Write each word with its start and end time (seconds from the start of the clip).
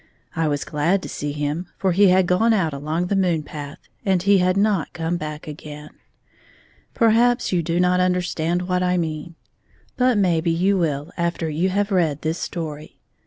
I 0.35 0.47
was 0.47 0.63
glad 0.65 1.03
to 1.03 1.07
see 1.09 1.31
him^ 1.35 1.65
for 1.77 1.91
he 1.91 2.07
had 2.07 2.25
gone 2.25 2.53
out 2.53 2.73
along 2.73 3.05
the 3.05 3.15
moon 3.15 3.43
path^ 3.43 3.75
and 4.03 4.23
he 4.23 4.39
had 4.39 4.57
not 4.57 4.93
come 4.93 5.15
back 5.15 5.45
again. 5.47 5.91
Perhaps 6.95 7.51
you 7.51 7.61
do 7.61 7.79
not 7.79 7.99
understand 7.99 8.63
what 8.63 8.81
I 8.81 8.97
m£an, 8.97 9.35
3 9.99 10.07
hut 10.07 10.17
mayhe 10.17 10.47
you 10.57 10.75
will 10.79 11.11
after 11.17 11.51
you 11.51 11.69
have 11.69 11.91
read 11.91 12.23
this 12.23 12.39
story. 12.39 12.97